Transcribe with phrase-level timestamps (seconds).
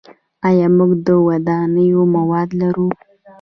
[0.47, 2.87] آیا موږ د ودانیو مواد لرو؟